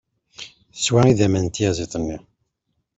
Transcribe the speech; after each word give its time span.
Teswa 0.75 1.01
idammen 1.11 1.43
n 1.45 1.49
tyaẓiḍt-nni. 1.55 2.17